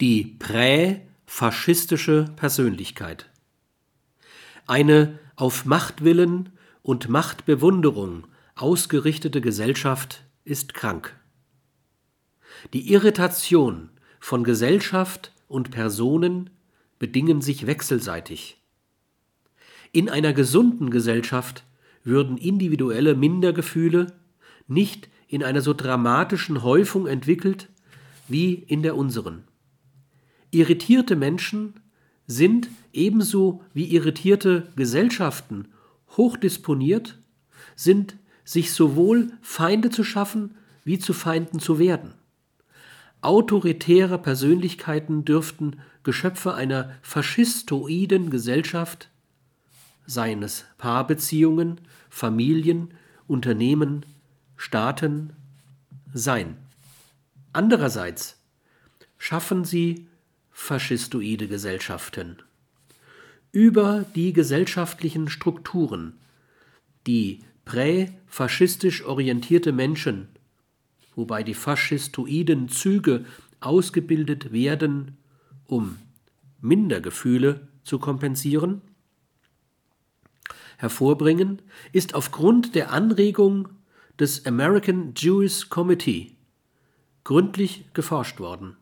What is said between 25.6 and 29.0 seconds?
so dramatischen Häufung entwickelt wie in der